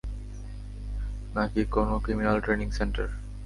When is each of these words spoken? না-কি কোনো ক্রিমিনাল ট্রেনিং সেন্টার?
না-কি 1.35 1.61
কোনো 1.71 1.93
ক্রিমিনাল 2.03 2.37
ট্রেনিং 2.41 2.69
সেন্টার? 2.71 3.07